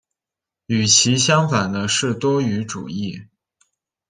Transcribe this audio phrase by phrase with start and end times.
[0.65, 3.27] 与其相反的是多语主义。